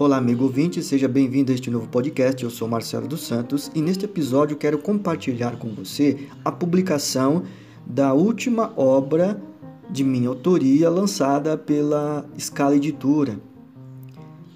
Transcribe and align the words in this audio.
Olá, 0.00 0.16
amigo 0.18 0.44
ouvinte, 0.44 0.80
seja 0.80 1.08
bem-vindo 1.08 1.50
a 1.50 1.54
este 1.56 1.72
novo 1.72 1.88
podcast. 1.88 2.44
Eu 2.44 2.50
sou 2.50 2.68
Marcelo 2.68 3.08
dos 3.08 3.26
Santos 3.26 3.68
e 3.74 3.82
neste 3.82 4.04
episódio 4.04 4.56
quero 4.56 4.78
compartilhar 4.78 5.58
com 5.58 5.74
você 5.74 6.28
a 6.44 6.52
publicação 6.52 7.42
da 7.84 8.14
última 8.14 8.72
obra 8.76 9.42
de 9.90 10.04
minha 10.04 10.28
autoria 10.28 10.88
lançada 10.88 11.58
pela 11.58 12.24
Scala 12.38 12.76
Editora. 12.76 13.40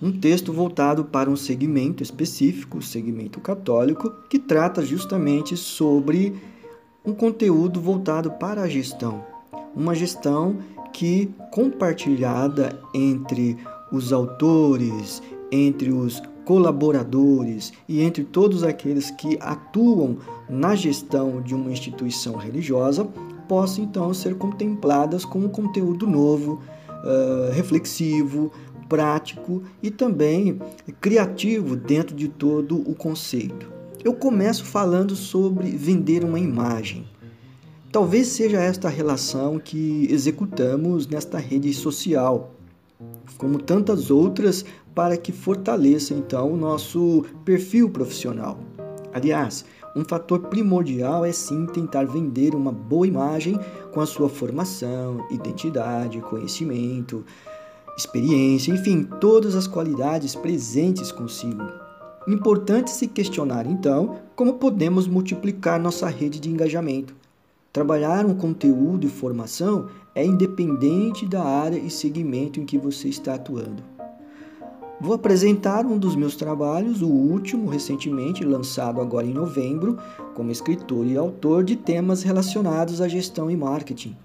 Um 0.00 0.12
texto 0.12 0.52
voltado 0.52 1.06
para 1.06 1.28
um 1.28 1.34
segmento 1.34 2.04
específico, 2.04 2.78
o 2.78 2.82
segmento 2.82 3.40
católico, 3.40 4.12
que 4.30 4.38
trata 4.38 4.86
justamente 4.86 5.56
sobre 5.56 6.34
um 7.04 7.12
conteúdo 7.12 7.80
voltado 7.80 8.30
para 8.30 8.62
a 8.62 8.68
gestão. 8.68 9.24
Uma 9.74 9.92
gestão 9.92 10.58
que, 10.92 11.34
compartilhada 11.50 12.78
entre 12.94 13.58
os 13.92 14.10
autores, 14.10 15.22
entre 15.52 15.92
os 15.92 16.22
colaboradores 16.46 17.72
e 17.86 18.00
entre 18.00 18.24
todos 18.24 18.64
aqueles 18.64 19.10
que 19.10 19.38
atuam 19.40 20.16
na 20.48 20.74
gestão 20.74 21.42
de 21.42 21.54
uma 21.54 21.70
instituição 21.70 22.36
religiosa, 22.36 23.04
possam 23.46 23.84
então 23.84 24.12
ser 24.14 24.34
contempladas 24.36 25.26
com 25.26 25.40
um 25.40 25.48
conteúdo 25.48 26.06
novo, 26.06 26.60
uh, 26.88 27.52
reflexivo, 27.52 28.50
prático 28.88 29.62
e 29.82 29.90
também 29.90 30.58
criativo 31.00 31.76
dentro 31.76 32.16
de 32.16 32.28
todo 32.28 32.76
o 32.88 32.94
conceito. 32.94 33.70
Eu 34.02 34.14
começo 34.14 34.64
falando 34.64 35.14
sobre 35.14 35.70
vender 35.70 36.24
uma 36.24 36.40
imagem. 36.40 37.06
Talvez 37.92 38.28
seja 38.28 38.58
esta 38.58 38.88
relação 38.88 39.58
que 39.58 40.08
executamos 40.10 41.06
nesta 41.06 41.38
rede 41.38 41.72
social 41.74 42.54
como 43.38 43.58
tantas 43.58 44.10
outras, 44.10 44.64
para 44.94 45.16
que 45.16 45.32
fortaleça 45.32 46.14
então 46.14 46.52
o 46.52 46.56
nosso 46.56 47.24
perfil 47.44 47.88
profissional. 47.90 48.58
Aliás, 49.12 49.64
um 49.94 50.04
fator 50.04 50.38
primordial 50.40 51.24
é 51.24 51.32
sim 51.32 51.66
tentar 51.66 52.04
vender 52.04 52.54
uma 52.54 52.72
boa 52.72 53.06
imagem 53.06 53.58
com 53.92 54.00
a 54.00 54.06
sua 54.06 54.28
formação, 54.28 55.26
identidade, 55.30 56.20
conhecimento, 56.20 57.24
experiência, 57.96 58.72
enfim, 58.72 59.04
todas 59.20 59.54
as 59.54 59.66
qualidades 59.66 60.34
presentes 60.34 61.12
consigo. 61.12 61.62
Importante 62.26 62.90
se 62.90 63.06
questionar 63.06 63.66
então 63.66 64.18
como 64.34 64.54
podemos 64.54 65.06
multiplicar 65.06 65.78
nossa 65.78 66.08
rede 66.08 66.40
de 66.40 66.48
engajamento. 66.48 67.14
Trabalhar 67.72 68.24
um 68.24 68.34
conteúdo 68.34 69.06
e 69.06 69.10
formação 69.10 69.88
é 70.14 70.24
independente 70.24 71.26
da 71.26 71.42
área 71.42 71.78
e 71.78 71.90
segmento 71.90 72.60
em 72.60 72.66
que 72.66 72.78
você 72.78 73.08
está 73.08 73.34
atuando. 73.34 73.82
Vou 75.00 75.14
apresentar 75.14 75.84
um 75.84 75.98
dos 75.98 76.14
meus 76.14 76.36
trabalhos, 76.36 77.02
o 77.02 77.08
último, 77.08 77.68
recentemente 77.68 78.44
lançado 78.44 79.00
agora 79.00 79.26
em 79.26 79.32
novembro, 79.32 79.98
como 80.34 80.52
escritor 80.52 81.06
e 81.06 81.16
autor 81.16 81.64
de 81.64 81.74
temas 81.74 82.22
relacionados 82.22 83.00
à 83.00 83.08
gestão 83.08 83.50
e 83.50 83.56
marketing. 83.56 84.16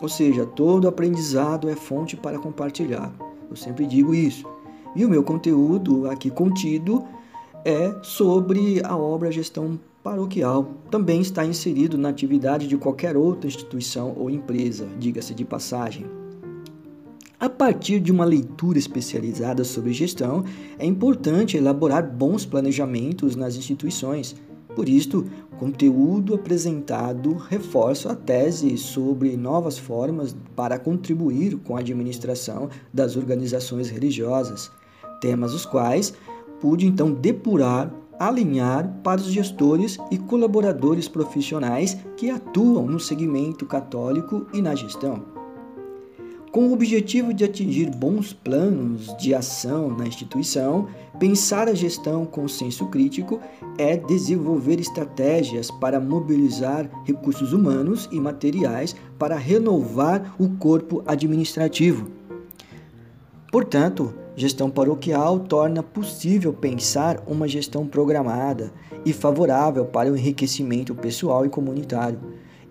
Ou 0.00 0.08
seja, 0.08 0.44
todo 0.44 0.88
aprendizado 0.88 1.68
é 1.68 1.76
fonte 1.76 2.16
para 2.16 2.38
compartilhar. 2.38 3.12
Eu 3.48 3.56
sempre 3.56 3.86
digo 3.86 4.14
isso. 4.14 4.44
E 4.96 5.04
o 5.04 5.08
meu 5.08 5.22
conteúdo 5.22 6.10
aqui 6.10 6.30
contido 6.30 7.04
é 7.64 7.94
sobre 8.02 8.80
a 8.84 8.96
obra 8.96 9.30
Gestão 9.30 9.78
paroquial 10.08 10.64
também 10.90 11.20
está 11.20 11.44
inserido 11.44 11.98
na 11.98 12.08
atividade 12.08 12.66
de 12.66 12.78
qualquer 12.78 13.14
outra 13.14 13.46
instituição 13.46 14.14
ou 14.16 14.30
empresa, 14.30 14.88
diga-se 14.98 15.34
de 15.34 15.44
passagem. 15.44 16.06
A 17.38 17.48
partir 17.50 18.00
de 18.00 18.10
uma 18.10 18.24
leitura 18.24 18.78
especializada 18.78 19.64
sobre 19.64 19.92
gestão, 19.92 20.44
é 20.78 20.86
importante 20.86 21.58
elaborar 21.58 22.10
bons 22.10 22.46
planejamentos 22.46 23.36
nas 23.36 23.54
instituições. 23.54 24.34
Por 24.74 24.88
isto, 24.88 25.26
o 25.52 25.56
conteúdo 25.56 26.34
apresentado 26.34 27.34
reforça 27.34 28.12
a 28.12 28.16
tese 28.16 28.78
sobre 28.78 29.36
novas 29.36 29.76
formas 29.78 30.34
para 30.56 30.78
contribuir 30.78 31.56
com 31.58 31.76
a 31.76 31.80
administração 31.80 32.70
das 32.92 33.14
organizações 33.14 33.90
religiosas, 33.90 34.70
temas 35.20 35.52
os 35.52 35.66
quais 35.66 36.14
pude 36.60 36.86
então 36.86 37.12
depurar 37.12 37.92
alinhar 38.18 38.88
para 39.02 39.20
os 39.20 39.32
gestores 39.32 39.98
e 40.10 40.18
colaboradores 40.18 41.08
profissionais 41.08 41.96
que 42.16 42.30
atuam 42.30 42.86
no 42.86 42.98
segmento 42.98 43.64
católico 43.66 44.46
e 44.52 44.60
na 44.60 44.74
gestão. 44.74 45.38
Com 46.50 46.68
o 46.68 46.72
objetivo 46.72 47.34
de 47.34 47.44
atingir 47.44 47.90
bons 47.90 48.32
planos 48.32 49.14
de 49.18 49.34
ação 49.34 49.90
na 49.90 50.06
instituição, 50.06 50.88
pensar 51.18 51.68
a 51.68 51.74
gestão 51.74 52.24
com 52.24 52.48
senso 52.48 52.86
crítico 52.86 53.38
é 53.76 53.96
desenvolver 53.96 54.80
estratégias 54.80 55.70
para 55.70 56.00
mobilizar 56.00 56.90
recursos 57.04 57.52
humanos 57.52 58.08
e 58.10 58.18
materiais 58.18 58.96
para 59.18 59.36
renovar 59.36 60.34
o 60.38 60.48
corpo 60.56 61.02
administrativo. 61.06 62.10
Portanto, 63.52 64.14
Gestão 64.38 64.70
paroquial 64.70 65.40
torna 65.40 65.82
possível 65.82 66.52
pensar 66.52 67.20
uma 67.26 67.48
gestão 67.48 67.84
programada 67.84 68.72
e 69.04 69.12
favorável 69.12 69.84
para 69.84 70.12
o 70.12 70.16
enriquecimento 70.16 70.94
pessoal 70.94 71.44
e 71.44 71.48
comunitário. 71.48 72.20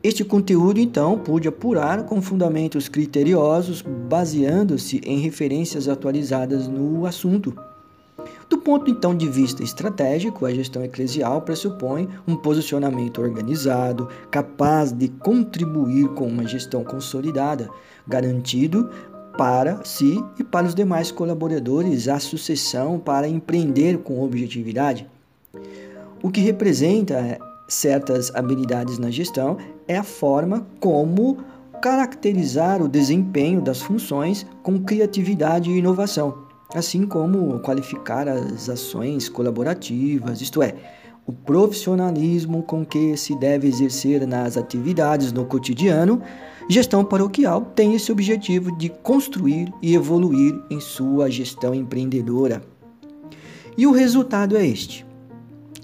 Este 0.01 0.23
conteúdo, 0.23 0.79
então, 0.79 1.19
pude 1.19 1.45
apurar 1.45 2.05
com 2.05 2.21
fundamentos 2.21 2.87
criteriosos, 2.87 3.81
baseando-se 3.81 5.01
em 5.03 5.19
referências 5.19 5.89
atualizadas 5.89 6.69
no 6.69 7.05
assunto. 7.05 7.53
Do 8.49 8.59
ponto 8.59 8.89
então 8.89 9.13
de 9.13 9.27
vista 9.27 9.61
estratégico, 9.61 10.45
a 10.45 10.53
gestão 10.53 10.85
eclesial 10.85 11.41
pressupõe 11.41 12.07
um 12.25 12.37
posicionamento 12.37 13.21
organizado, 13.21 14.07
capaz 14.31 14.93
de 14.93 15.09
contribuir 15.09 16.07
com 16.13 16.27
uma 16.27 16.47
gestão 16.47 16.81
consolidada, 16.85 17.69
garantido 18.07 18.89
para 19.37 19.83
si 19.85 20.21
e 20.39 20.43
para 20.43 20.67
os 20.67 20.73
demais 20.73 21.11
colaboradores 21.11 22.07
a 22.07 22.19
sucessão 22.19 22.99
para 22.99 23.27
empreender 23.27 23.99
com 23.99 24.23
objetividade. 24.23 25.07
O 26.21 26.31
que 26.31 26.41
representa 26.41 27.37
certas 27.67 28.33
habilidades 28.33 28.97
na 28.97 29.11
gestão 29.11 29.57
é 29.87 29.97
a 29.97 30.03
forma 30.03 30.65
como 30.79 31.37
caracterizar 31.81 32.81
o 32.81 32.87
desempenho 32.87 33.61
das 33.61 33.81
funções 33.81 34.45
com 34.63 34.79
criatividade 34.79 35.69
e 35.69 35.77
inovação, 35.77 36.39
assim 36.73 37.05
como 37.05 37.59
qualificar 37.59 38.27
as 38.27 38.67
ações 38.67 39.29
colaborativas, 39.29 40.41
isto 40.41 40.63
é, 40.63 40.73
o 41.27 41.33
profissionalismo 41.33 42.63
com 42.63 42.85
que 42.85 43.15
se 43.15 43.37
deve 43.37 43.67
exercer 43.67 44.25
nas 44.25 44.57
atividades 44.57 45.31
no 45.31 45.45
cotidiano 45.45 46.21
Gestão 46.69 47.05
paroquial 47.05 47.61
tem 47.61 47.95
esse 47.95 48.11
objetivo 48.11 48.75
de 48.77 48.89
construir 48.89 49.71
e 49.81 49.95
evoluir 49.95 50.53
em 50.69 50.81
sua 50.81 51.31
gestão 51.31 51.73
empreendedora. 51.73 52.61
E 53.77 53.87
o 53.87 53.91
resultado 53.91 54.57
é 54.57 54.67
este, 54.67 55.05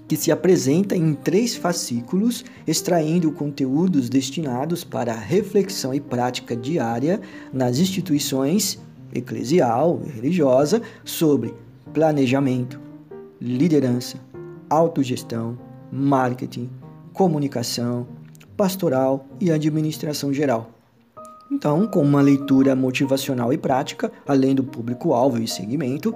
que 0.06 0.14
se 0.14 0.30
apresenta 0.30 0.94
em 0.94 1.14
três 1.14 1.56
fascículos, 1.56 2.44
extraindo 2.66 3.32
conteúdos 3.32 4.10
destinados 4.10 4.84
para 4.84 5.14
reflexão 5.14 5.94
e 5.94 6.00
prática 6.00 6.54
diária 6.54 7.18
nas 7.50 7.78
instituições 7.78 8.78
eclesial 9.14 10.02
e 10.04 10.10
religiosa 10.10 10.82
sobre 11.02 11.54
planejamento, 11.94 12.78
liderança, 13.40 14.18
autogestão, 14.68 15.56
marketing, 15.90 16.68
comunicação, 17.14 18.06
pastoral 18.56 19.26
e 19.40 19.50
administração 19.50 20.32
geral. 20.32 20.70
Então, 21.50 21.86
com 21.86 22.00
uma 22.00 22.20
leitura 22.20 22.74
motivacional 22.74 23.52
e 23.52 23.58
prática, 23.58 24.10
além 24.26 24.54
do 24.54 24.64
público-alvo 24.64 25.38
e 25.38 25.46
segmento, 25.46 26.14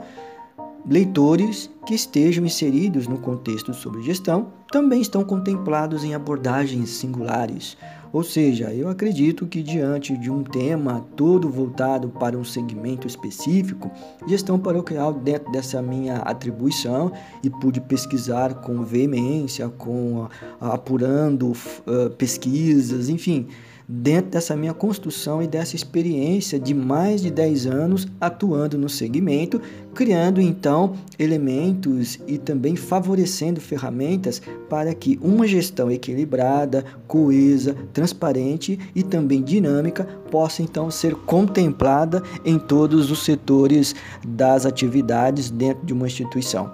leitores 0.87 1.71
que 1.87 1.95
estejam 1.95 2.45
inseridos 2.45 3.07
no 3.07 3.19
contexto 3.19 3.75
sobre 3.75 4.03
gestão 4.03 4.53
também 4.71 5.01
estão 5.01 5.25
contemplados 5.25 6.05
em 6.05 6.15
abordagens 6.15 6.91
singulares. 6.91 7.77
Ou 8.13 8.23
seja, 8.23 8.73
eu 8.73 8.89
acredito 8.89 9.47
que 9.47 9.63
diante 9.63 10.17
de 10.17 10.31
um 10.31 10.43
tema 10.43 11.07
todo 11.15 11.49
voltado 11.49 12.09
para 12.09 12.37
um 12.37 12.45
segmento 12.45 13.07
específico, 13.07 13.91
gestão 14.27 14.59
paroquial 14.59 15.13
dentro 15.13 15.51
dessa 15.53 15.83
minha 15.83 16.17
atribuição 16.19 17.13
e 17.43 17.51
pude 17.51 17.81
pesquisar 17.81 18.55
com 18.55 18.83
veemência, 18.83 19.69
com 19.69 20.29
apurando 20.61 21.53
uh, 21.53 22.11
pesquisas, 22.17 23.09
enfim, 23.09 23.47
dentro 23.89 24.33
dessa 24.33 24.55
minha 24.55 24.75
construção 24.75 25.43
e 25.43 25.47
dessa 25.47 25.75
experiência 25.75 26.59
de 26.59 26.75
mais 26.75 27.23
de 27.23 27.31
10 27.31 27.67
anos 27.67 28.07
atuando 28.21 28.77
no 28.77 28.89
segmento, 28.89 29.63
criando 29.95 30.43
então 30.43 30.93
elementos 31.19 32.19
e 32.27 32.37
também 32.37 32.77
favorecendo 32.77 33.61
ferramentas 33.61 34.43
para 34.69 34.93
que 34.93 35.19
uma 35.23 35.47
gestão 35.47 35.91
equilibrada, 35.91 36.85
coesa, 37.07 37.75
transparente 37.95 38.79
e 38.95 39.03
também 39.03 39.43
dinâmica 39.43 40.05
possa 40.31 40.63
então 40.63 40.91
ser 40.91 41.15
contemplada 41.15 42.23
em 42.45 42.59
todos 42.59 43.11
os 43.11 43.25
setores 43.25 43.95
das 44.27 44.67
atividades 44.67 45.49
dentro 45.51 45.87
de 45.87 45.95
uma 45.95 46.07
instituição. 46.07 46.71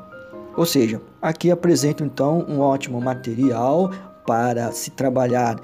Ou 0.56 0.67
seja, 0.67 1.00
aqui 1.22 1.50
apresento 1.50 2.02
então 2.02 2.44
um 2.49 2.58
ótimo 2.60 3.00
material 3.00 3.90
para 4.26 4.72
se 4.72 4.90
trabalhar 4.90 5.60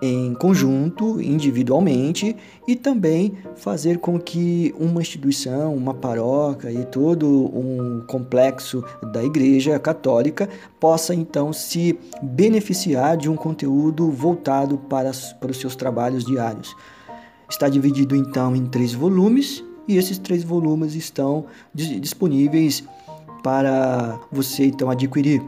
em 0.00 0.34
conjunto, 0.34 1.20
individualmente 1.20 2.36
e 2.66 2.76
também 2.76 3.34
fazer 3.56 3.98
com 3.98 4.18
que 4.18 4.74
uma 4.78 5.00
instituição, 5.00 5.74
uma 5.74 5.94
paróquia 5.94 6.70
e 6.70 6.84
todo 6.84 7.26
um 7.26 8.04
complexo 8.06 8.84
da 9.12 9.24
Igreja 9.24 9.78
Católica 9.78 10.48
possa 10.78 11.14
então 11.14 11.52
se 11.52 11.98
beneficiar 12.22 13.16
de 13.16 13.30
um 13.30 13.36
conteúdo 13.36 14.10
voltado 14.10 14.76
para, 14.76 15.10
para 15.40 15.50
os 15.50 15.58
seus 15.58 15.74
trabalhos 15.74 16.24
diários. 16.24 16.76
Está 17.48 17.68
dividido 17.68 18.14
então 18.14 18.54
em 18.54 18.66
três 18.66 18.92
volumes 18.92 19.64
e 19.88 19.96
esses 19.96 20.18
três 20.18 20.42
volumes 20.42 20.94
estão 20.94 21.46
disponíveis 21.72 22.84
para 23.42 24.18
você 24.32 24.66
então 24.66 24.90
adquirir. 24.90 25.40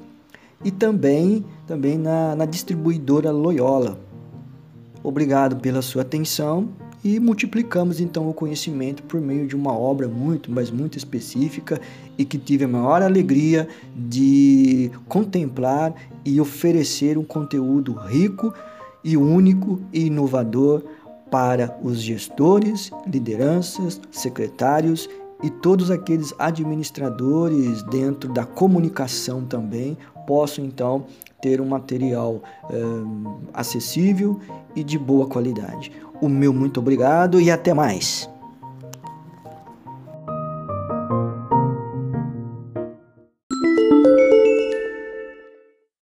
e 0.64 0.70
também, 0.70 1.44
também 1.67 1.99
na, 1.99 2.37
na 2.37 2.44
distribuidora 2.44 3.32
Loyola. 3.32 3.99
Obrigado 5.02 5.56
pela 5.56 5.82
sua 5.82 6.02
atenção 6.02 6.69
e 7.04 7.19
multiplicamos 7.19 8.00
então 8.00 8.28
o 8.28 8.34
conhecimento 8.34 9.02
por 9.02 9.20
meio 9.20 9.46
de 9.46 9.56
uma 9.56 9.76
obra 9.76 10.06
muito, 10.06 10.50
mas 10.50 10.70
muito 10.70 10.96
específica 10.96 11.81
e 12.16 12.25
que 12.25 12.38
tive 12.38 12.64
a 12.64 12.69
maior 12.69 13.02
alegria 13.02 13.69
de 13.96 14.90
contemplar 15.08 15.94
e 16.25 16.40
oferecer 16.40 17.19
um 17.19 17.25
conteúdo 17.25 17.93
rico 17.93 18.54
e 19.02 19.16
único 19.16 19.81
e 19.93 20.06
inovador 20.06 20.82
para 21.31 21.76
os 21.82 22.00
gestores, 22.00 22.90
lideranças, 23.06 24.00
secretários 24.10 25.08
e 25.43 25.50
todos 25.50 25.90
aqueles 25.90 26.32
administradores 26.38 27.82
dentro 27.84 28.32
da 28.32 28.44
comunicação 28.44 29.44
também 29.44 29.96
possam 30.26 30.64
então 30.64 31.06
ter 31.40 31.60
um 31.60 31.66
material 31.66 32.40
eh, 32.70 32.76
acessível 33.52 34.38
e 34.76 34.84
de 34.84 34.96
boa 34.96 35.26
qualidade. 35.26 35.90
O 36.23 36.29
meu 36.29 36.55
muito 36.55 36.79
obrigado 36.79 37.41
e 37.41 37.51
até 37.51 37.75
mais. 37.75 38.31